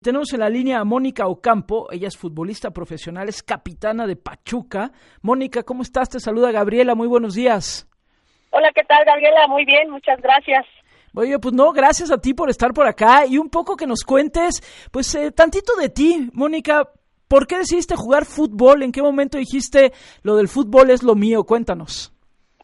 Tenemos 0.00 0.32
en 0.32 0.38
la 0.38 0.48
línea 0.48 0.78
a 0.78 0.84
Mónica 0.84 1.26
Ocampo, 1.26 1.88
ella 1.90 2.06
es 2.06 2.16
futbolista 2.16 2.70
profesional, 2.70 3.28
es 3.28 3.42
capitana 3.42 4.06
de 4.06 4.14
Pachuca. 4.14 4.92
Mónica, 5.22 5.64
¿cómo 5.64 5.82
estás? 5.82 6.08
Te 6.08 6.20
saluda 6.20 6.52
Gabriela, 6.52 6.94
muy 6.94 7.08
buenos 7.08 7.34
días. 7.34 7.88
Hola, 8.50 8.70
¿qué 8.72 8.84
tal 8.84 9.04
Gabriela? 9.04 9.48
Muy 9.48 9.64
bien, 9.64 9.90
muchas 9.90 10.20
gracias. 10.22 10.64
Oye, 11.16 11.36
pues 11.40 11.52
no, 11.52 11.72
gracias 11.72 12.12
a 12.12 12.20
ti 12.20 12.32
por 12.32 12.48
estar 12.48 12.72
por 12.72 12.86
acá 12.86 13.26
y 13.26 13.38
un 13.38 13.50
poco 13.50 13.76
que 13.76 13.88
nos 13.88 14.04
cuentes, 14.04 14.62
pues 14.92 15.12
eh, 15.16 15.32
tantito 15.32 15.74
de 15.74 15.88
ti, 15.88 16.30
Mónica. 16.32 16.84
¿Por 17.26 17.48
qué 17.48 17.58
decidiste 17.58 17.96
jugar 17.96 18.24
fútbol? 18.24 18.84
¿En 18.84 18.92
qué 18.92 19.02
momento 19.02 19.36
dijiste 19.36 19.90
lo 20.22 20.36
del 20.36 20.46
fútbol 20.46 20.90
es 20.90 21.02
lo 21.02 21.16
mío? 21.16 21.42
Cuéntanos. 21.42 22.14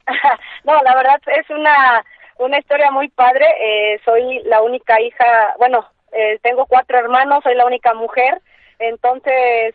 no, 0.65 0.81
la 0.85 0.95
verdad 0.95 1.21
es 1.37 1.51
una, 1.51 2.05
una 2.39 2.59
historia 2.61 2.93
muy 2.93 3.09
padre. 3.09 3.45
Eh, 3.61 4.01
soy 4.05 4.41
la 4.45 4.63
única 4.63 5.01
hija, 5.01 5.57
bueno, 5.59 5.85
eh, 6.15 6.39
tengo 6.43 6.67
cuatro 6.67 6.99
hermanos, 6.99 7.43
soy 7.43 7.55
la 7.55 7.67
única 7.67 7.93
mujer, 7.95 8.41
entonces 8.79 9.75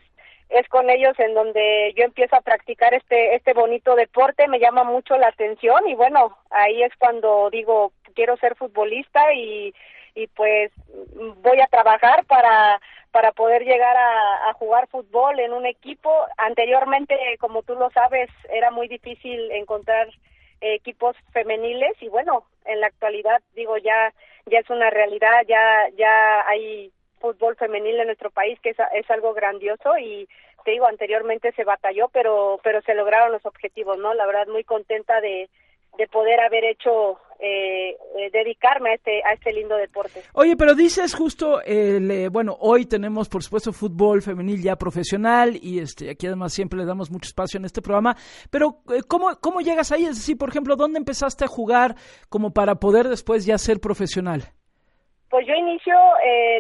es 0.50 0.68
con 0.70 0.90
ellos 0.90 1.14
en 1.20 1.34
donde 1.34 1.94
yo 1.96 2.04
empiezo 2.04 2.36
a 2.36 2.42
practicar 2.42 2.94
este 2.94 3.36
este 3.36 3.54
bonito 3.54 3.96
deporte, 3.96 4.48
me 4.48 4.60
llama 4.60 4.84
mucho 4.84 5.18
la 5.18 5.28
atención 5.28 5.88
y 5.88 5.96
bueno, 5.96 6.38
ahí 6.50 6.82
es 6.82 6.92
cuando 6.98 7.50
digo 7.52 7.92
quiero 8.16 8.38
ser 8.38 8.56
futbolista 8.56 9.34
y 9.34 9.74
y 10.16 10.28
pues 10.28 10.72
voy 11.44 11.62
a 11.62 11.68
trabajar 11.68 12.26
para 12.26 12.82
para 13.12 13.32
poder 13.32 13.64
llegar 13.64 13.98
a, 13.98 14.50
a, 14.50 14.54
jugar 14.54 14.88
fútbol 14.88 15.40
en 15.40 15.52
un 15.52 15.66
equipo. 15.66 16.12
Anteriormente, 16.38 17.18
como 17.40 17.64
tú 17.64 17.74
lo 17.74 17.90
sabes, 17.90 18.30
era 18.54 18.70
muy 18.70 18.88
difícil 18.88 19.52
encontrar 19.52 20.08
equipos 20.62 21.16
femeniles 21.32 21.94
y 22.02 22.10
bueno, 22.10 22.46
en 22.66 22.82
la 22.82 22.88
actualidad 22.88 23.42
digo 23.56 23.78
ya 23.78 24.14
ya 24.50 24.60
es 24.60 24.70
una 24.70 24.90
realidad, 24.90 25.44
ya 25.48 25.88
ya 25.96 26.48
hay 26.48 26.92
fútbol 27.20 27.56
femenil 27.56 28.00
en 28.00 28.08
nuestro 28.08 28.30
país 28.30 28.60
que 28.62 28.70
es, 28.70 28.78
es 28.94 29.10
algo 29.12 29.34
grandioso 29.34 29.98
y 29.98 30.28
te 30.64 30.72
digo 30.72 30.88
anteriormente 30.88 31.52
se 31.54 31.64
batalló 31.64 32.10
pero 32.10 32.60
pero 32.64 32.82
se 32.82 32.94
lograron 32.94 33.32
los 33.32 33.46
objetivos 33.46 33.98
no 33.98 34.14
la 34.14 34.26
verdad 34.26 34.48
muy 34.48 34.64
contenta 34.64 35.20
de 35.22 35.50
de 35.98 36.08
poder 36.08 36.40
haber 36.40 36.64
hecho 36.64 37.20
eh, 37.42 37.92
eh, 38.18 38.30
dedicarme 38.34 38.90
a 38.90 38.94
este 38.96 39.24
a 39.24 39.32
este 39.32 39.54
lindo 39.54 39.78
deporte. 39.78 40.22
Oye, 40.34 40.58
pero 40.58 40.76
dices 40.76 41.16
justo, 41.16 41.62
eh, 41.66 42.28
bueno, 42.30 42.58
hoy 42.60 42.86
tenemos 42.86 43.30
por 43.30 43.44
supuesto 43.44 43.72
fútbol 43.72 44.22
femenil 44.22 44.62
ya 44.62 44.76
profesional 44.76 45.58
y 45.62 45.80
este 45.80 46.10
aquí 46.10 46.28
además 46.28 46.54
siempre 46.54 46.78
le 46.78 46.86
damos 46.86 47.10
mucho 47.10 47.28
espacio 47.28 47.58
en 47.58 47.64
este 47.64 47.82
programa, 47.82 48.18
pero 48.52 48.82
¿cómo, 49.08 49.38
cómo 49.40 49.62
llegas 49.62 49.94
ahí? 49.94 50.04
Es 50.04 50.18
decir, 50.18 50.38
por 50.38 50.50
ejemplo, 50.50 50.76
¿dónde 50.76 51.00
empezaste 51.00 51.46
a 51.46 51.48
jugar 51.48 51.96
como 52.28 52.52
para 52.54 52.76
poder 52.76 53.08
después 53.08 53.46
ya 53.46 53.58
ser 53.58 53.80
profesional? 53.80 54.42
Pues 55.30 55.48
yo 55.48 55.54
inicio 55.54 55.96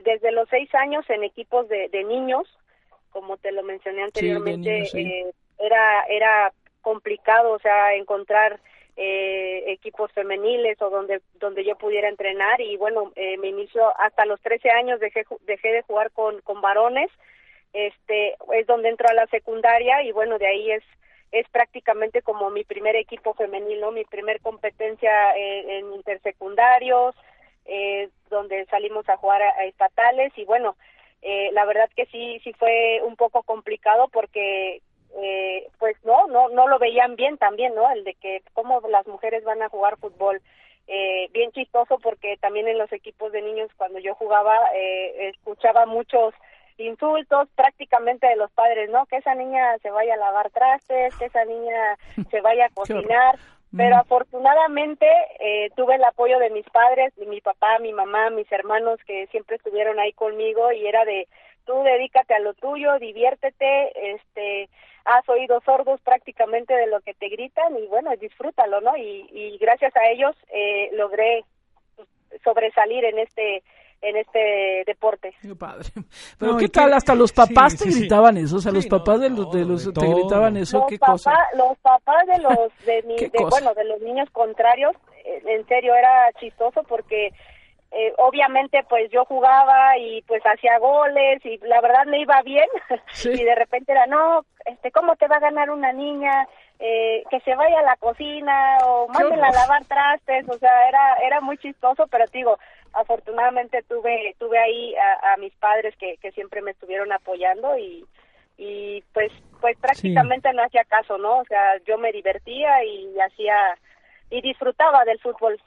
desde 0.05 0.31
los 0.31 0.47
seis 0.47 0.73
años 0.75 1.03
en 1.09 1.25
equipos 1.25 1.67
de, 1.67 1.89
de 1.89 2.05
niños, 2.05 2.47
como 3.09 3.35
te 3.35 3.51
lo 3.51 3.63
mencioné 3.63 4.03
anteriormente, 4.03 4.83
era, 5.59 6.03
era 6.07 6.53
complicado, 6.81 7.51
o 7.51 7.59
sea, 7.59 7.95
encontrar 7.95 8.61
eh, 9.01 9.63
equipos 9.71 10.11
femeniles 10.11 10.81
o 10.81 10.89
donde 10.89 11.21
donde 11.35 11.63
yo 11.63 11.77
pudiera 11.77 12.09
entrenar. 12.09 12.59
Y 12.59 12.75
bueno 12.75 13.13
eh, 13.15 13.37
me 13.37 13.47
inicio 13.47 13.81
hasta 13.97 14.25
los 14.25 14.41
13 14.41 14.69
años 14.71 14.99
dejé 14.99 15.25
dejé 15.47 15.71
de 15.71 15.83
jugar 15.83 16.11
con 16.11 16.41
con 16.41 16.59
varones. 16.59 17.09
Este 17.71 18.35
es 18.53 18.67
donde 18.67 18.89
entro 18.89 19.07
a 19.07 19.13
la 19.13 19.25
secundaria 19.27 20.03
y 20.03 20.11
bueno 20.11 20.37
de 20.37 20.47
ahí 20.47 20.71
es 20.71 20.83
es 21.31 21.47
prácticamente 21.49 22.21
como 22.21 22.49
mi 22.49 22.65
primer 22.65 22.97
equipo 22.97 23.33
femenil 23.35 23.79
no 23.79 23.91
mi 23.91 24.03
primer 24.03 24.41
competencia 24.41 25.33
eh, 25.37 25.79
en 25.79 25.93
intersecundarios 25.93 27.15
eh, 27.65 28.09
donde 28.29 28.65
salimos 28.65 29.07
a 29.07 29.15
jugar 29.15 29.41
a, 29.41 29.51
a 29.61 29.65
estatales. 29.65 30.33
Y 30.37 30.43
bueno 30.43 30.75
eh, 31.21 31.51
la 31.53 31.63
verdad 31.63 31.89
que 31.95 32.05
sí 32.07 32.41
sí 32.43 32.51
fue 32.51 33.01
un 33.05 33.15
poco 33.15 33.43
complicado 33.43 34.09
porque 34.09 34.81
eh, 35.17 35.67
pues 35.79 35.95
no, 36.03 36.27
no, 36.27 36.49
no 36.49 36.67
lo 36.67 36.79
veían 36.79 37.15
bien 37.15 37.37
también, 37.37 37.75
¿no? 37.75 37.89
El 37.91 38.03
de 38.03 38.13
que 38.15 38.41
cómo 38.53 38.81
las 38.89 39.07
mujeres 39.07 39.43
van 39.43 39.61
a 39.61 39.69
jugar 39.69 39.97
fútbol. 39.97 40.41
Eh, 40.91 41.29
bien 41.33 41.51
chistoso 41.51 41.99
porque 41.99 42.37
también 42.37 42.67
en 42.67 42.79
los 42.79 42.91
equipos 42.91 43.31
de 43.31 43.43
niños 43.43 43.69
cuando 43.77 43.99
yo 43.99 44.15
jugaba 44.15 44.57
eh, 44.73 45.29
escuchaba 45.29 45.85
muchos 45.85 46.33
insultos 46.79 47.47
prácticamente 47.55 48.25
de 48.25 48.35
los 48.35 48.49
padres, 48.51 48.89
¿no? 48.89 49.05
Que 49.05 49.17
esa 49.17 49.35
niña 49.35 49.77
se 49.83 49.91
vaya 49.91 50.15
a 50.15 50.17
lavar 50.17 50.49
trastes, 50.49 51.15
que 51.17 51.25
esa 51.25 51.45
niña 51.45 51.97
se 52.31 52.41
vaya 52.41 52.65
a 52.65 52.69
cocinar, 52.69 53.37
pero 53.75 53.97
afortunadamente 53.97 55.05
eh, 55.39 55.69
tuve 55.75 55.95
el 55.95 56.03
apoyo 56.03 56.39
de 56.39 56.49
mis 56.49 56.67
padres, 56.69 57.13
mi 57.17 57.39
papá, 57.39 57.77
mi 57.79 57.93
mamá, 57.93 58.31
mis 58.31 58.51
hermanos 58.51 58.99
que 59.05 59.27
siempre 59.27 59.57
estuvieron 59.57 59.99
ahí 59.99 60.13
conmigo 60.13 60.71
y 60.71 60.87
era 60.87 61.05
de 61.05 61.27
tú 61.65 61.83
dedícate 61.83 62.33
a 62.33 62.39
lo 62.39 62.55
tuyo, 62.55 62.97
diviértete, 62.97 64.13
este, 64.13 64.28
has 65.09 65.27
oído 65.27 65.59
sordos 65.61 65.99
prácticamente 66.01 66.73
de 66.73 66.87
lo 66.87 67.01
que 67.01 67.13
te 67.15 67.29
gritan 67.29 67.75
y 67.77 67.87
bueno, 67.87 68.11
disfrútalo, 68.17 68.79
¿no? 68.81 68.95
Y, 68.95 69.27
y 69.31 69.57
gracias 69.57 69.95
a 69.95 70.07
ellos 70.11 70.35
eh, 70.53 70.89
logré 70.93 71.43
sobresalir 72.43 73.05
en 73.05 73.19
este 73.19 73.63
en 74.01 74.15
este 74.15 74.83
deporte. 74.85 75.33
Qué 75.41 75.55
padre. 75.55 75.89
Pero 76.39 76.55
qué 76.57 76.69
tal, 76.69 76.93
hasta 76.93 77.15
los 77.15 77.33
papás 77.33 77.75
te 77.75 77.89
gritaban 77.89 78.37
eso, 78.37 78.57
o 78.57 78.59
sea, 78.59 78.71
los 78.71 78.87
papás 78.87 79.19
de 79.19 79.29
los, 79.29 79.51
de 79.51 79.65
los 79.65 79.93
te 79.93 80.07
gritaban 80.07 80.55
eso, 80.55 80.85
qué 80.87 80.97
cosa. 80.97 81.33
Los 81.55 81.77
papás 81.79 82.25
de 82.27 82.37
los 82.41 82.85
de, 82.85 83.03
mi, 83.03 83.15
de 83.17 83.31
bueno, 83.49 83.73
de 83.73 83.83
los 83.85 83.99
niños 84.01 84.29
contrarios, 84.31 84.95
en 85.25 85.65
serio 85.67 85.93
era 85.95 86.31
chistoso 86.39 86.83
porque 86.83 87.31
eh, 87.91 88.13
obviamente 88.17 88.83
pues 88.87 89.09
yo 89.11 89.25
jugaba 89.25 89.97
y 89.97 90.21
pues 90.23 90.43
hacía 90.45 90.77
goles 90.77 91.43
y 91.43 91.57
la 91.59 91.81
verdad 91.81 92.05
me 92.05 92.21
iba 92.21 92.41
bien. 92.43 92.67
Y 93.25 93.43
de 93.43 93.55
repente 93.55 93.91
era 93.91 94.05
no 94.05 94.45
este 94.65 94.91
cómo 94.91 95.15
te 95.15 95.27
va 95.27 95.37
a 95.37 95.41
ganar 95.41 95.69
una 95.69 95.91
niña 95.91 96.47
eh, 96.79 97.23
que 97.29 97.39
se 97.41 97.55
vaya 97.55 97.79
a 97.79 97.83
la 97.83 97.95
cocina 97.97 98.77
o 98.85 99.07
mándela 99.07 99.47
a 99.47 99.51
lavar 99.51 99.85
trastes 99.85 100.47
o 100.47 100.57
sea 100.57 100.87
era 100.87 101.15
era 101.25 101.41
muy 101.41 101.57
chistoso 101.57 102.07
pero 102.07 102.25
digo 102.31 102.57
afortunadamente 102.93 103.83
tuve 103.83 104.35
tuve 104.39 104.57
ahí 104.57 104.95
a, 104.95 105.37
mis 105.37 105.53
padres 105.55 105.95
que, 105.97 106.17
que 106.17 106.31
siempre 106.31 106.61
me 106.61 106.71
estuvieron 106.71 107.11
apoyando 107.11 107.77
y 107.77 108.05
y 108.57 109.03
pues 109.13 109.31
pues 109.59 109.77
prácticamente 109.77 110.53
no 110.53 110.63
hacía 110.63 110.83
caso 110.85 111.17
no 111.17 111.39
o 111.39 111.45
sea 111.45 111.77
yo 111.85 111.97
me 111.97 112.11
divertía 112.11 112.83
y 112.83 113.19
hacía 113.19 113.77
y 114.29 114.41
disfrutaba 114.41 115.03
del 115.05 115.19
fútbol 115.19 115.59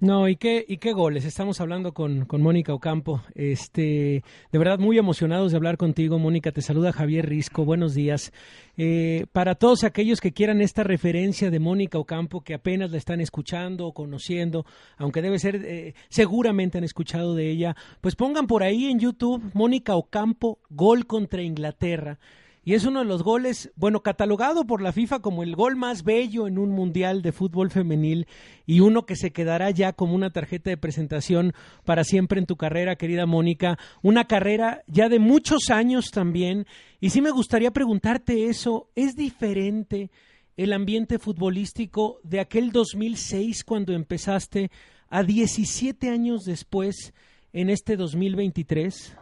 no, 0.00 0.28
y 0.28 0.36
qué, 0.36 0.64
y 0.68 0.76
qué 0.76 0.92
goles. 0.92 1.24
Estamos 1.24 1.60
hablando 1.60 1.92
con, 1.92 2.24
con 2.24 2.40
Mónica 2.40 2.72
Ocampo. 2.72 3.20
Este, 3.34 4.22
de 4.52 4.58
verdad, 4.58 4.78
muy 4.78 4.96
emocionados 4.96 5.50
de 5.50 5.56
hablar 5.56 5.76
contigo, 5.76 6.20
Mónica. 6.20 6.52
Te 6.52 6.62
saluda 6.62 6.92
Javier 6.92 7.28
Risco. 7.28 7.64
Buenos 7.64 7.94
días. 7.94 8.32
Eh, 8.76 9.26
para 9.32 9.56
todos 9.56 9.82
aquellos 9.82 10.20
que 10.20 10.32
quieran 10.32 10.60
esta 10.60 10.84
referencia 10.84 11.50
de 11.50 11.58
Mónica 11.58 11.98
Ocampo, 11.98 12.42
que 12.42 12.54
apenas 12.54 12.92
la 12.92 12.96
están 12.96 13.20
escuchando 13.20 13.88
o 13.88 13.92
conociendo, 13.92 14.64
aunque 14.98 15.20
debe 15.20 15.40
ser, 15.40 15.56
eh, 15.64 15.94
seguramente 16.08 16.78
han 16.78 16.84
escuchado 16.84 17.34
de 17.34 17.50
ella, 17.50 17.74
pues 18.00 18.14
pongan 18.14 18.46
por 18.46 18.62
ahí 18.62 18.86
en 18.86 19.00
YouTube 19.00 19.50
Mónica 19.52 19.96
Ocampo, 19.96 20.60
gol 20.70 21.06
contra 21.06 21.42
Inglaterra 21.42 22.20
y 22.68 22.74
es 22.74 22.84
uno 22.84 22.98
de 22.98 23.06
los 23.06 23.22
goles, 23.22 23.72
bueno, 23.76 24.02
catalogado 24.02 24.66
por 24.66 24.82
la 24.82 24.92
FIFA 24.92 25.20
como 25.20 25.42
el 25.42 25.56
gol 25.56 25.74
más 25.74 26.04
bello 26.04 26.46
en 26.46 26.58
un 26.58 26.70
mundial 26.70 27.22
de 27.22 27.32
fútbol 27.32 27.70
femenil 27.70 28.26
y 28.66 28.80
uno 28.80 29.06
que 29.06 29.16
se 29.16 29.30
quedará 29.30 29.70
ya 29.70 29.94
como 29.94 30.14
una 30.14 30.34
tarjeta 30.34 30.68
de 30.68 30.76
presentación 30.76 31.54
para 31.86 32.04
siempre 32.04 32.38
en 32.38 32.44
tu 32.44 32.56
carrera, 32.56 32.96
querida 32.96 33.24
Mónica, 33.24 33.78
una 34.02 34.26
carrera 34.26 34.82
ya 34.86 35.08
de 35.08 35.18
muchos 35.18 35.70
años 35.70 36.10
también. 36.10 36.66
Y 37.00 37.08
sí 37.08 37.22
me 37.22 37.30
gustaría 37.30 37.70
preguntarte 37.70 38.50
eso, 38.50 38.90
¿es 38.94 39.16
diferente 39.16 40.10
el 40.58 40.74
ambiente 40.74 41.18
futbolístico 41.18 42.20
de 42.22 42.40
aquel 42.40 42.70
2006 42.70 43.64
cuando 43.64 43.94
empezaste 43.94 44.70
a 45.08 45.22
17 45.22 46.10
años 46.10 46.42
después 46.44 47.14
en 47.54 47.70
este 47.70 47.96
2023? 47.96 49.16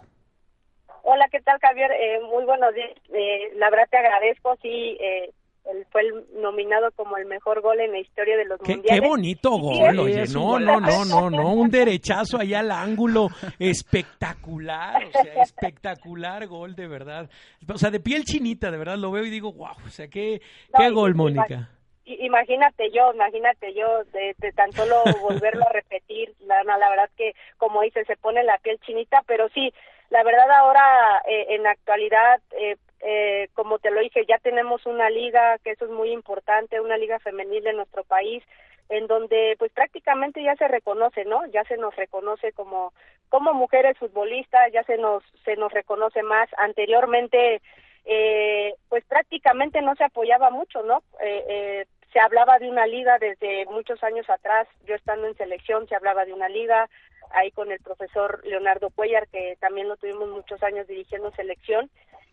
Hola, 1.08 1.28
¿qué 1.30 1.40
tal, 1.40 1.56
Javier? 1.60 1.92
Eh, 1.92 2.18
muy 2.32 2.44
buenos 2.44 2.74
días. 2.74 2.90
Eh, 3.14 3.52
la 3.54 3.70
verdad 3.70 3.86
te 3.88 3.96
agradezco, 3.96 4.56
sí, 4.60 4.96
eh, 4.98 5.30
él 5.66 5.86
fue 5.92 6.00
el 6.00 6.26
nominado 6.42 6.90
como 6.96 7.16
el 7.16 7.26
mejor 7.26 7.60
gol 7.60 7.78
en 7.78 7.92
la 7.92 8.00
historia 8.00 8.36
de 8.36 8.44
los 8.44 8.58
qué, 8.60 8.74
mundiales. 8.74 9.00
Qué 9.00 9.08
bonito 9.08 9.50
gol, 9.50 9.98
oye, 10.00 10.24
no, 10.34 10.58
no, 10.58 10.80
no, 10.80 11.04
no, 11.04 11.30
no, 11.30 11.52
un 11.54 11.70
derechazo 11.70 12.38
allá 12.38 12.58
al 12.58 12.72
ángulo, 12.72 13.28
espectacular, 13.60 15.04
o 15.04 15.10
sea, 15.12 15.42
espectacular 15.44 16.48
gol, 16.48 16.74
de 16.74 16.88
verdad. 16.88 17.30
O 17.72 17.78
sea, 17.78 17.90
de 17.90 18.00
piel 18.00 18.24
chinita, 18.24 18.72
de 18.72 18.78
verdad, 18.78 18.96
lo 18.96 19.12
veo 19.12 19.24
y 19.24 19.30
digo, 19.30 19.52
wow, 19.52 19.76
o 19.86 19.90
sea, 19.90 20.08
qué, 20.08 20.40
qué 20.76 20.90
gol, 20.90 21.14
Mónica. 21.14 21.70
Imagínate 22.04 22.90
yo, 22.90 23.12
imagínate 23.14 23.74
yo, 23.74 24.02
de, 24.12 24.34
de 24.38 24.52
tan 24.52 24.72
solo 24.72 25.04
volverlo 25.20 25.62
a 25.68 25.72
repetir, 25.72 26.34
la, 26.46 26.64
la 26.64 26.90
verdad 26.90 27.10
que, 27.16 27.34
como 27.58 27.82
dice, 27.82 28.04
se 28.06 28.16
pone 28.16 28.42
la 28.42 28.58
piel 28.58 28.80
chinita, 28.84 29.22
pero 29.26 29.48
sí, 29.50 29.72
la 30.10 30.22
verdad 30.22 30.50
ahora 30.50 31.22
eh, 31.28 31.46
en 31.50 31.66
actualidad, 31.66 32.40
eh, 32.52 32.76
eh, 33.00 33.48
como 33.54 33.78
te 33.78 33.90
lo 33.90 34.00
dije, 34.00 34.24
ya 34.26 34.38
tenemos 34.38 34.86
una 34.86 35.10
liga, 35.10 35.58
que 35.58 35.72
eso 35.72 35.84
es 35.84 35.90
muy 35.90 36.10
importante, 36.12 36.80
una 36.80 36.96
liga 36.96 37.18
femenil 37.18 37.66
en 37.66 37.76
nuestro 37.76 38.04
país, 38.04 38.42
en 38.88 39.06
donde 39.06 39.56
pues 39.58 39.72
prácticamente 39.72 40.42
ya 40.42 40.54
se 40.56 40.68
reconoce, 40.68 41.24
¿no? 41.24 41.44
Ya 41.46 41.64
se 41.64 41.76
nos 41.76 41.94
reconoce 41.96 42.52
como 42.52 42.92
como 43.28 43.52
mujeres 43.54 43.98
futbolistas 43.98 44.72
ya 44.72 44.82
se 44.84 44.98
nos 44.98 45.22
se 45.44 45.56
nos 45.56 45.72
reconoce 45.72 46.22
más 46.22 46.48
anteriormente 46.58 47.60
eh, 48.04 48.74
pues 48.88 49.04
prácticamente 49.04 49.82
no 49.82 49.94
se 49.96 50.04
apoyaba 50.04 50.50
mucho 50.50 50.82
no 50.82 51.02
eh, 51.20 51.44
eh, 51.48 51.86
se 52.16 52.20
hablaba 52.20 52.58
de 52.58 52.70
una 52.70 52.86
liga 52.86 53.18
desde 53.18 53.66
muchos 53.66 54.02
años 54.02 54.24
atrás 54.30 54.66
yo 54.86 54.94
estando 54.94 55.26
en 55.26 55.36
selección 55.36 55.86
se 55.86 55.94
hablaba 55.94 56.24
de 56.24 56.32
una 56.32 56.48
liga 56.48 56.88
ahí 57.32 57.50
con 57.50 57.70
el 57.70 57.78
profesor 57.80 58.40
Leonardo 58.46 58.88
Cuellar 58.88 59.28
que 59.28 59.58
también 59.60 59.86
lo 59.86 59.98
tuvimos 59.98 60.26
muchos 60.30 60.62
años 60.62 60.86
dirigiendo 60.86 61.30
selección 61.32 61.90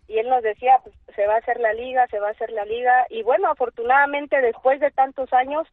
y 0.08 0.20
él 0.20 0.30
nos 0.30 0.42
decía 0.42 0.80
pues 0.82 0.96
se 1.18 1.28
va 1.28 1.34
a 1.36 1.40
hacer 1.40 1.60
la 1.60 1.74
liga 1.74 2.08
se 2.08 2.22
va 2.22 2.30
a 2.30 2.32
hacer 2.32 2.50
la 2.52 2.64
liga 2.64 3.06
y 3.10 3.24
bueno 3.24 3.50
afortunadamente 3.50 4.40
después 4.40 4.80
de 4.80 4.90
tantos 4.90 5.34
años 5.34 5.68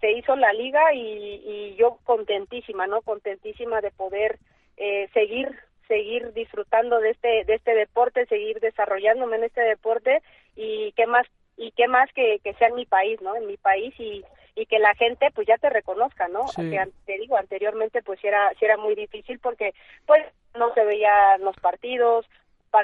se 0.00 0.10
hizo 0.12 0.36
la 0.36 0.54
liga 0.54 0.94
y, 0.94 1.42
y 1.44 1.76
yo 1.76 1.98
contentísima 2.04 2.86
no 2.86 3.02
contentísima 3.02 3.82
de 3.82 3.90
poder 3.90 4.38
eh, 4.78 5.10
seguir 5.12 5.54
seguir 5.86 6.32
disfrutando 6.32 6.98
de 6.98 7.10
este 7.10 7.44
de 7.44 7.56
este 7.56 7.74
deporte 7.74 8.24
seguir 8.24 8.58
desarrollándome 8.60 9.36
en 9.36 9.44
este 9.44 9.60
deporte 9.60 10.22
y 10.56 10.92
qué 10.92 11.06
más 11.06 11.26
y 11.60 11.72
qué 11.72 11.86
más 11.88 12.10
que, 12.14 12.40
que 12.42 12.54
sea 12.54 12.68
en 12.68 12.74
mi 12.74 12.86
país 12.86 13.20
no 13.22 13.36
en 13.36 13.46
mi 13.46 13.56
país 13.56 13.94
y, 13.98 14.24
y 14.56 14.66
que 14.66 14.78
la 14.78 14.94
gente 14.94 15.28
pues 15.34 15.46
ya 15.46 15.58
te 15.58 15.70
reconozca 15.70 16.28
no 16.28 16.46
que 16.56 16.80
te 17.06 17.18
digo 17.18 17.36
anteriormente 17.36 18.02
pues 18.02 18.18
era 18.24 18.50
era 18.60 18.76
muy 18.76 18.94
difícil 18.94 19.38
porque 19.38 19.74
pues 20.06 20.22
no 20.58 20.74
se 20.74 20.84
veían 20.84 21.42
los 21.42 21.56
partidos, 21.56 22.26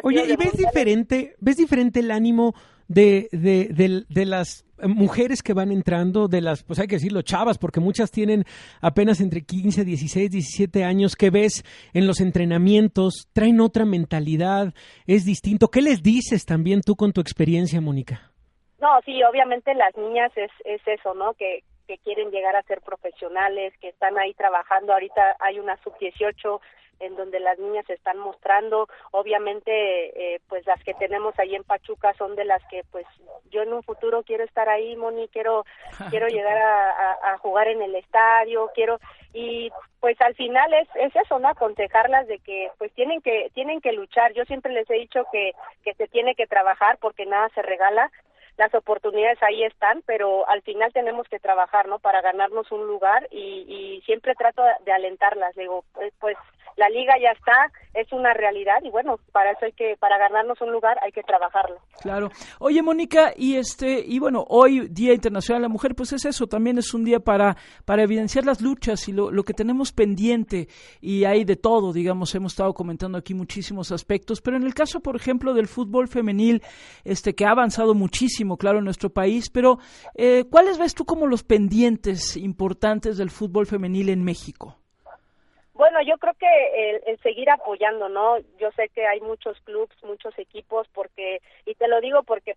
Oye, 0.03 0.25
¿y 0.27 0.37
ves 0.37 0.53
diferente, 0.57 1.37
ves 1.39 1.57
diferente 1.57 2.01
el 2.01 2.11
ánimo 2.11 2.55
de, 2.89 3.29
de, 3.33 4.05
de, 4.09 4.27
las 4.27 4.65
mujeres 4.83 5.43
que 5.43 5.55
van 5.55 5.71
entrando, 5.71 6.29
de 6.29 6.41
las, 6.41 6.63
pues 6.63 6.79
hay 6.79 6.87
que 6.87 6.97
decirlo, 6.97 7.23
chavas, 7.23 7.59
porque 7.59 7.81
muchas 7.81 8.11
tienen 8.11 8.45
apenas 8.81 9.21
entre 9.21 9.43
15, 9.43 9.85
16, 9.85 10.31
17 10.31 10.85
años, 10.85 11.17
que 11.17 11.31
ves 11.31 11.65
en 11.93 12.07
los 12.07 12.21
entrenamientos, 12.21 13.29
traen 13.33 13.61
otra 13.61 13.85
mentalidad, 13.85 14.75
es 15.07 15.25
distinto. 15.25 15.69
¿Qué 15.69 15.83
les 15.83 16.03
dices 16.03 16.45
también 16.45 16.81
tú 16.81 16.97
con 16.97 17.13
tu 17.13 17.21
experiencia, 17.21 17.81
Mónica? 17.81 18.33
No, 18.79 19.01
sí, 19.05 19.23
obviamente 19.23 19.75
las 19.75 19.97
niñas 19.97 20.33
es, 20.37 20.51
es 20.65 20.81
eso, 20.87 21.15
¿no? 21.15 21.35
Que, 21.35 21.63
que 21.87 21.99
quieren 21.99 22.31
llegar 22.31 22.57
a 22.57 22.63
ser 22.63 22.81
profesionales, 22.83 23.73
que 23.81 23.89
están 23.89 24.19
ahí 24.19 24.35
trabajando. 24.35 24.93
Ahorita 24.93 25.37
hay 25.41 25.59
una 25.59 25.77
sub-18 25.83 26.61
en 26.99 27.15
donde 27.17 27.41
las 27.41 27.59
niñas 27.59 27.85
se 27.87 27.95
están 27.95 28.19
mostrando. 28.19 28.89
Obviamente, 29.11 30.35
eh, 30.35 30.41
pues 30.49 30.67
las 30.67 30.83
que 30.83 30.95
tenemos 30.95 31.39
ahí 31.39 31.55
en 31.55 31.65
Pachuca 31.65 32.15
son 32.15 32.37
de 32.37 32.45
las 32.45 32.63
que, 32.69 32.85
pues, 32.91 33.07
yo 33.51 33.63
en 33.63 33.73
un 33.73 33.83
futuro 33.83 34.23
quiero 34.23 34.45
estar 34.45 34.69
ahí, 34.69 34.97
Moni, 34.97 35.29
quiero, 35.29 35.65
quiero 36.11 36.29
llegar 36.29 36.57
a, 36.57 37.33
a, 37.33 37.39
jugar 37.39 37.69
en 37.69 37.83
el 37.83 37.95
estadio, 37.95 38.71
quiero 38.75 38.99
y 39.33 39.71
pues 40.01 40.19
al 40.23 40.35
final 40.35 40.73
es, 40.73 40.89
es 40.95 41.15
eso, 41.15 41.39
¿no? 41.39 41.49
Aconsejarlas 41.49 42.27
de 42.27 42.39
que 42.39 42.71
pues 42.79 42.91
tienen 42.95 43.21
que 43.21 43.51
tienen 43.53 43.83
que 43.83 43.93
luchar. 43.93 44.33
Yo 44.33 44.45
siempre 44.45 44.73
les 44.73 44.89
he 44.89 44.95
dicho 44.95 45.27
que 45.31 45.53
que 45.85 45.93
se 45.95 46.09
tiene 46.09 46.35
que 46.35 46.47
trabajar 46.47 46.97
porque 46.99 47.27
nada 47.27 47.51
se 47.51 47.61
regala 47.61 48.11
las 48.57 48.75
oportunidades 48.75 49.43
ahí 49.43 49.65
están, 49.65 50.03
pero 50.07 50.49
al 50.49 50.63
final 50.63 50.93
tenemos 50.93 51.29
que 51.29 51.39
trabajar, 51.39 51.89
¿no? 51.89 51.99
Para 51.99 52.23
ganarnos 52.23 52.71
un 52.73 52.87
lugar 52.87 53.29
y, 53.31 53.65
y 53.69 54.01
siempre 54.03 54.35
trato 54.35 54.63
de 54.85 54.93
alentarlas. 54.93 55.55
Digo, 55.55 55.85
pues, 55.93 56.13
pues 56.19 56.37
la 56.77 56.89
liga 56.91 57.15
ya 57.21 57.31
está, 57.31 57.73
es 57.95 58.13
una 58.13 58.35
realidad 58.35 58.77
y 58.83 58.91
bueno, 58.91 59.19
para 59.33 59.53
eso 59.53 59.65
hay 59.65 59.73
que, 59.73 59.97
para 59.99 60.19
ganarnos 60.19 60.61
un 60.61 60.73
lugar 60.73 60.99
hay 61.03 61.13
que 61.13 61.23
trabajarlo. 61.23 61.77
Claro. 62.01 62.31
Oye, 62.59 62.83
Mónica, 62.83 63.33
y 63.37 63.57
este, 63.57 64.05
y 64.07 64.19
bueno, 64.19 64.45
hoy 64.49 64.89
Día 64.89 65.15
Internacional 65.15 65.63
de 65.63 65.69
la 65.69 65.73
Mujer, 65.73 65.95
pues 65.95 66.13
es 66.13 66.25
eso, 66.25 66.47
también 66.47 66.79
es 66.79 66.93
un 66.95 67.05
día 67.05 67.21
para, 67.21 67.57
para 67.85 68.03
evidenciar 68.03 68.45
las 68.45 68.61
luchas 68.61 69.09
y 69.09 69.13
lo, 69.13 69.31
lo 69.31 69.43
que 69.43 69.55
tenemos 69.55 69.93
pendiente 69.93 70.69
y 71.01 71.25
hay 71.25 71.45
de 71.45 71.57
todo, 71.57 71.93
digamos, 71.93 72.35
hemos 72.35 72.53
estado 72.53 72.75
comentando 72.75 73.19
aquí 73.19 73.35
muchísimos 73.35 73.91
aspectos, 73.93 74.41
pero 74.43 74.57
en 74.57 74.65
el 74.65 74.75
caso, 74.75 75.01
por 75.01 75.17
ejemplo, 75.17 75.55
del 75.55 75.69
fútbol 75.69 76.09
femenil, 76.09 76.63
este, 77.05 77.35
que 77.35 77.47
ha 77.47 77.51
avanzado 77.51 77.95
muchísimo, 77.95 78.57
claro, 78.57 78.79
en 78.79 78.85
nuestro 78.85 79.11
país, 79.11 79.49
pero 79.51 79.79
eh, 80.15 80.45
¿cuáles 80.51 80.79
ves 80.79 80.95
tú 80.95 81.05
como 81.05 81.27
los 81.27 81.43
pendientes 81.43 82.37
importantes 82.37 83.17
del 83.17 83.31
fútbol 83.31 83.67
femenil 83.67 84.11
en 84.11 84.23
México? 84.23 84.77
Bueno, 85.77 86.01
yo 86.01 86.17
creo 86.17 86.33
que 86.35 87.03
el, 87.07 87.21
seguir 87.21 87.51
apoyando, 87.51 88.09
¿no? 88.09 88.39
Yo 88.59 88.71
sé 88.73 88.89
que 88.89 89.07
hay 89.07 89.21
muchos 89.21 89.61
clubs, 89.61 89.95
muchos 90.05 90.37
equipos, 90.39 90.89
porque, 90.95 91.43
y 91.67 91.75
te 91.75 91.87
lo 91.87 92.01
digo 92.01 92.23
porque 92.23 92.57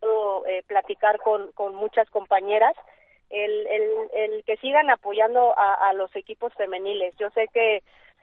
puedo 0.00 0.44
eh, 0.46 0.64
platicar 0.66 1.18
con, 1.18 1.52
con 1.52 1.76
muchas 1.76 2.10
compañeras, 2.10 2.74
el, 3.30 3.66
el, 3.68 3.90
el 4.12 4.44
que 4.44 4.56
sigan 4.56 4.90
apoyando 4.90 5.54
a, 5.56 5.92
los 5.92 6.14
equipos 6.16 6.52
femeniles. 6.54 7.14
Yo 7.16 7.30
sé 7.30 7.46
que 7.54 7.82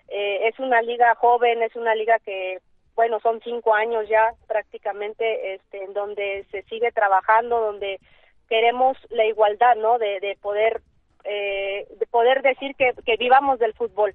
eh, 0.09 0.47
es 0.47 0.59
una 0.59 0.81
liga 0.81 1.15
joven, 1.15 1.61
es 1.63 1.75
una 1.77 1.95
liga 1.95 2.19
que, 2.19 2.59
bueno, 2.93 3.21
son 3.21 3.39
cinco 3.41 3.73
años 3.73 4.05
ya 4.09 4.33
prácticamente, 4.47 5.53
este, 5.53 5.81
en 5.81 5.93
donde 5.93 6.45
se 6.51 6.63
sigue 6.63 6.91
trabajando, 6.91 7.61
donde 7.61 8.01
queremos 8.49 8.97
la 9.11 9.25
igualdad, 9.25 9.77
¿no? 9.77 9.97
De, 9.97 10.19
de 10.19 10.35
poder 10.41 10.81
de 10.81 10.94
decir 12.41 12.75
que, 12.75 12.93
que 13.05 13.17
vivamos 13.17 13.59
del 13.59 13.73
fútbol. 13.73 14.13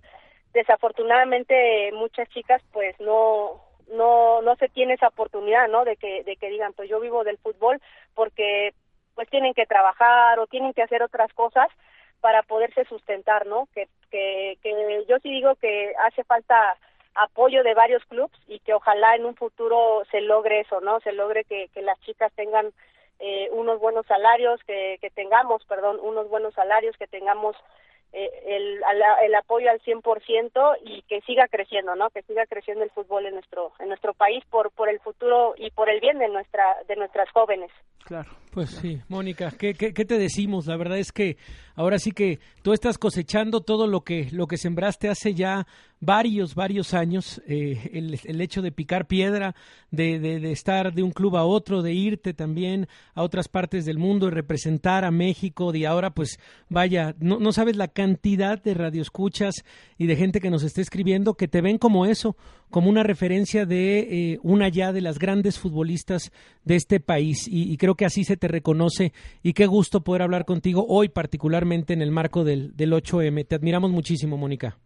Desafortunadamente 0.53 1.93
muchas 1.93 2.29
chicas 2.31 2.63
pues 2.73 2.99
no 3.01 3.63
no 3.93 4.43
no 4.43 4.57
se 4.57 4.69
tiene 4.69 4.95
esa 4.95 5.09
oportunidad, 5.09 5.69
¿no? 5.69 5.85
De 5.85 5.97
que 5.97 6.23
de 6.25 6.37
que 6.37 6.51
digan, 6.51 6.73
pues 6.73 6.89
yo 6.89 7.01
vivo 7.01 7.25
del 7.25 7.39
fútbol 7.39 7.81
porque 8.15 8.73
pues 9.15 9.29
tienen 9.29 9.55
que 9.55 9.67
trabajar 9.67 10.39
o 10.39 10.47
tienen 10.47 10.73
que 10.73 10.83
hacer 10.83 11.03
otras 11.03 11.33
cosas 11.35 11.69
para 12.21 12.43
poderse 12.43 12.85
sustentar, 12.85 13.47
¿no? 13.47 13.69
Que 13.75 13.89
que 14.11 14.59
que 14.63 15.05
yo 15.09 15.19
sí 15.21 15.31
digo 15.31 15.55
que 15.57 15.93
hace 16.05 16.25
falta 16.25 16.77
apoyo 17.15 17.63
de 17.63 17.75
varios 17.75 18.05
clubes 18.07 18.33
y 18.47 18.59
que 18.61 18.75
ojalá 18.75 19.15
en 19.17 19.25
un 19.25 19.35
futuro 19.35 20.03
se 20.11 20.21
logre 20.21 20.61
eso, 20.61 20.81
¿no? 20.81 21.01
Se 21.01 21.13
logre 21.13 21.45
que, 21.45 21.69
las 21.83 22.01
chicas 22.01 22.33
tengan 22.35 22.73
eh, 23.19 23.49
unos 23.53 23.81
buenos 23.81 24.07
salarios, 24.07 24.61
que, 24.65 24.99
tengamos, 25.15 25.65
perdón, 25.65 25.99
unos 26.03 26.29
buenos 26.29 26.55
salarios, 26.55 26.97
que 26.97 27.07
tengamos 27.07 27.57
el, 28.13 28.81
el 29.23 29.35
apoyo 29.35 29.71
al 29.71 29.81
100% 29.81 30.79
y 30.85 31.03
que 31.03 31.21
siga 31.23 31.47
creciendo, 31.49 31.95
¿no? 31.95 32.11
Que 32.11 32.23
siga 32.23 32.47
creciendo 32.47 32.85
el 32.85 32.91
fútbol 32.91 33.27
en 33.27 33.35
nuestro 33.35 33.73
en 33.79 33.89
nuestro 33.89 34.15
país 34.15 34.45
por 34.51 34.71
por 34.73 34.89
el 34.89 35.01
futuro 35.01 35.55
y 35.57 35.71
por 35.71 35.89
el 35.89 36.01
bien 36.01 36.19
de 36.19 36.29
nuestra 36.29 36.65
de 36.89 36.97
nuestras 36.97 37.31
jóvenes. 37.31 37.71
Claro. 38.05 38.31
Pues 38.51 38.71
sí, 38.71 39.01
Mónica, 39.09 39.53
¿qué, 39.53 39.75
¿qué, 39.75 39.95
qué, 39.95 40.05
te 40.05 40.19
decimos? 40.19 40.67
La 40.67 40.77
verdad 40.77 40.99
es 40.99 41.13
que 41.13 41.37
ahora 41.77 42.01
sí 42.01 42.11
que 42.11 42.41
tú 42.63 42.73
estás 42.73 42.99
cosechando 42.99 43.61
todo 43.61 43.87
lo 43.87 44.01
que, 44.01 44.29
lo 44.33 44.49
que 44.49 44.57
sembraste 44.57 45.09
hace 45.09 45.35
ya 45.35 45.69
varios, 46.01 46.57
varios 46.57 46.93
años. 46.93 47.41
Eh, 47.47 47.91
el, 47.93 48.19
el, 48.25 48.41
hecho 48.41 48.61
de 48.61 48.73
picar 48.73 49.07
piedra, 49.07 49.55
de, 49.93 50.19
de, 50.19 50.41
de, 50.41 50.51
estar 50.51 50.93
de 50.93 51.05
un 51.05 51.13
club 51.13 51.37
a 51.37 51.45
otro, 51.45 51.81
de 51.81 51.93
irte 51.93 52.35
también 52.35 52.89
a 53.15 53.23
otras 53.23 53.47
partes 53.47 53.85
del 53.85 53.99
mundo 53.99 54.27
y 54.27 54.31
representar 54.31 55.05
a 55.05 55.13
México. 55.13 55.73
Y 55.73 55.85
ahora, 55.85 56.11
pues 56.11 56.41
vaya, 56.69 57.15
no, 57.21 57.39
no 57.39 57.53
sabes 57.53 57.77
la 57.77 57.87
cantidad 57.87 58.61
de 58.61 58.75
radioescuchas 58.75 59.65
y 59.97 60.07
de 60.07 60.17
gente 60.17 60.41
que 60.41 60.51
nos 60.51 60.65
está 60.65 60.81
escribiendo 60.81 61.35
que 61.35 61.47
te 61.47 61.61
ven 61.61 61.79
como 61.79 62.05
eso, 62.05 62.37
como 62.71 62.89
una 62.89 63.03
referencia 63.03 63.67
de 63.67 63.99
eh, 63.99 64.39
una 64.43 64.69
ya 64.69 64.93
de 64.93 65.01
las 65.01 65.19
grandes 65.19 65.59
futbolistas 65.59 66.31
de 66.65 66.77
este 66.77 67.01
país. 67.01 67.49
Y, 67.49 67.73
y 67.73 67.77
creo 67.77 67.95
que 67.95 68.05
así 68.05 68.25
se 68.25 68.37
te 68.37 68.49
reconoce 68.49 69.13
y 69.43 69.53
qué 69.53 69.67
gusto 69.67 70.03
poder 70.03 70.23
hablar 70.23 70.45
contigo 70.45 70.85
hoy, 70.89 71.09
particularmente 71.09 71.93
en 71.93 72.03
el 72.03 72.11
marco 72.11 72.45
del, 72.45 72.77
del 72.77 72.93
8M. 72.93 73.47
Te 73.47 73.55
admiramos 73.55 73.91
muchísimo, 73.91 74.37
Mónica. 74.37 74.77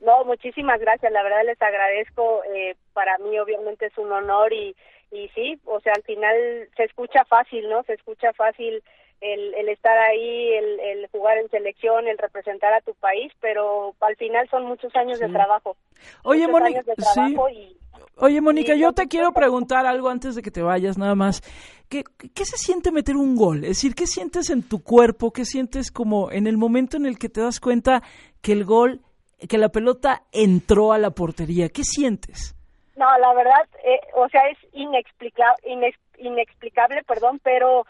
No, 0.00 0.24
muchísimas 0.24 0.80
gracias, 0.80 1.12
la 1.12 1.22
verdad 1.22 1.44
les 1.44 1.60
agradezco, 1.60 2.42
eh, 2.54 2.74
para 2.94 3.18
mí 3.18 3.38
obviamente 3.38 3.86
es 3.86 3.98
un 3.98 4.10
honor 4.10 4.50
y, 4.52 4.74
y 5.12 5.28
sí, 5.34 5.60
o 5.66 5.78
sea, 5.80 5.92
al 5.94 6.02
final 6.02 6.34
se 6.74 6.84
escucha 6.84 7.24
fácil, 7.26 7.68
¿no? 7.68 7.82
Se 7.82 7.92
escucha 7.92 8.32
fácil 8.32 8.82
el, 9.20 9.54
el 9.54 9.68
estar 9.68 9.96
ahí, 9.98 10.52
el, 10.54 10.80
el, 10.80 11.08
jugar 11.08 11.38
en 11.38 11.48
selección, 11.50 12.08
el 12.08 12.18
representar 12.18 12.72
a 12.72 12.80
tu 12.80 12.94
país, 12.94 13.32
pero 13.40 13.94
al 14.00 14.16
final 14.16 14.48
son 14.50 14.64
muchos 14.64 14.94
años 14.96 15.18
sí. 15.18 15.24
de 15.24 15.32
trabajo. 15.32 15.76
Oye, 16.24 16.48
Mónica, 16.48 16.82
sí. 16.96 17.36
Y, 17.52 17.76
Oye, 18.16 18.40
Mónica, 18.40 18.74
yo 18.74 18.92
te 18.92 19.08
quiero 19.08 19.32
preguntar 19.32 19.86
algo 19.86 20.08
antes 20.08 20.34
de 20.34 20.42
que 20.42 20.50
te 20.50 20.62
vayas, 20.62 20.98
nada 20.98 21.14
más. 21.14 21.42
¿Qué, 21.88 22.04
¿Qué 22.34 22.44
se 22.44 22.58
siente 22.58 22.92
meter 22.92 23.16
un 23.16 23.34
gol? 23.34 23.64
Es 23.64 23.70
decir, 23.70 23.94
¿qué 23.94 24.06
sientes 24.06 24.50
en 24.50 24.62
tu 24.62 24.82
cuerpo? 24.82 25.32
¿Qué 25.32 25.44
sientes 25.44 25.90
como 25.90 26.30
en 26.30 26.46
el 26.46 26.58
momento 26.58 26.96
en 26.96 27.06
el 27.06 27.18
que 27.18 27.28
te 27.28 27.40
das 27.40 27.60
cuenta 27.60 28.02
que 28.42 28.52
el 28.52 28.64
gol, 28.64 29.00
que 29.48 29.58
la 29.58 29.70
pelota 29.70 30.22
entró 30.32 30.92
a 30.92 30.98
la 30.98 31.10
portería? 31.10 31.70
¿Qué 31.70 31.82
sientes? 31.82 32.54
No, 32.96 33.06
la 33.18 33.32
verdad, 33.32 33.66
eh, 33.82 34.00
o 34.14 34.28
sea, 34.28 34.42
es 34.48 34.58
inexplicable, 34.74 35.56
inex, 35.64 35.98
inexplicable, 36.18 37.02
perdón, 37.04 37.40
pero 37.42 37.86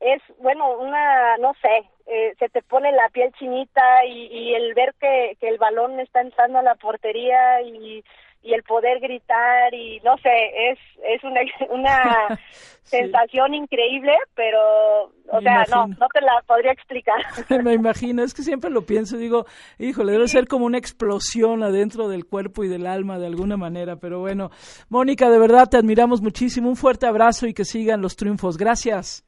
es, 0.00 0.22
bueno, 0.38 0.78
una, 0.78 1.36
no 1.38 1.54
sé, 1.60 1.88
eh, 2.06 2.34
se 2.38 2.48
te 2.48 2.62
pone 2.62 2.92
la 2.92 3.08
piel 3.10 3.32
chinita 3.38 4.04
y, 4.06 4.26
y 4.26 4.54
el 4.54 4.74
ver 4.74 4.94
que, 5.00 5.36
que 5.40 5.48
el 5.48 5.58
balón 5.58 5.98
está 6.00 6.20
entrando 6.20 6.58
a 6.58 6.62
la 6.62 6.74
portería 6.76 7.60
y 7.62 8.04
y 8.42 8.54
el 8.54 8.62
poder 8.62 9.00
gritar 9.00 9.74
y 9.74 10.00
no 10.00 10.16
sé, 10.18 10.30
es, 10.70 10.78
es 11.04 11.24
una, 11.24 11.40
una 11.70 12.38
sensación 12.82 13.54
increíble, 13.54 14.12
pero, 14.34 15.12
o 15.30 15.40
sea, 15.42 15.64
no, 15.70 15.88
no 15.88 16.06
te 16.12 16.20
la 16.20 16.42
podría 16.46 16.72
explicar. 16.72 17.16
Me 17.62 17.74
imagino, 17.74 18.22
es 18.22 18.34
que 18.34 18.42
siempre 18.42 18.70
lo 18.70 18.82
pienso, 18.82 19.16
digo, 19.16 19.46
híjole, 19.78 20.12
debe 20.12 20.28
ser 20.28 20.46
como 20.46 20.66
una 20.66 20.78
explosión 20.78 21.62
adentro 21.62 22.08
del 22.08 22.26
cuerpo 22.26 22.64
y 22.64 22.68
del 22.68 22.86
alma 22.86 23.18
de 23.18 23.26
alguna 23.26 23.56
manera, 23.56 23.96
pero 23.96 24.20
bueno, 24.20 24.50
Mónica, 24.88 25.28
de 25.30 25.38
verdad 25.38 25.68
te 25.68 25.76
admiramos 25.76 26.22
muchísimo, 26.22 26.68
un 26.68 26.76
fuerte 26.76 27.06
abrazo 27.06 27.46
y 27.46 27.54
que 27.54 27.64
sigan 27.64 28.00
los 28.00 28.16
triunfos, 28.16 28.56
gracias. 28.56 29.27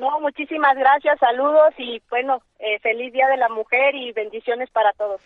No, 0.00 0.18
muchísimas 0.18 0.74
gracias, 0.78 1.18
saludos 1.18 1.74
y 1.76 2.00
bueno, 2.08 2.40
eh, 2.58 2.78
feliz 2.78 3.12
Día 3.12 3.28
de 3.28 3.36
la 3.36 3.50
Mujer 3.50 3.94
y 3.94 4.12
bendiciones 4.12 4.70
para 4.70 4.94
todos. 4.94 5.20